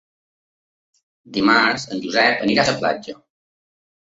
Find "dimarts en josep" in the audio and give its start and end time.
1.35-2.43